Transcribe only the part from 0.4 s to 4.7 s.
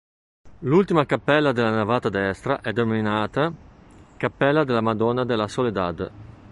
L'ultima cappella della navata destra è denominata "Cappella